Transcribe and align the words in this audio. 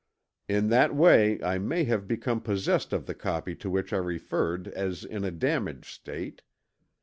In 0.47 0.69
that 0.69 0.95
way 0.95 1.39
I 1.43 1.59
may 1.59 1.83
have 1.83 2.07
become 2.07 2.41
possessed 2.41 2.91
of 2.91 3.05
the 3.05 3.13
copy 3.13 3.53
to 3.57 3.69
which 3.69 3.93
I 3.93 3.97
referred 3.97 4.67
as 4.69 5.05
in 5.05 5.23
a 5.23 5.29
damaged 5.29 5.93
state. 5.93 6.41